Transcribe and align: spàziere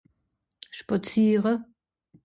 spàziere 0.79 1.53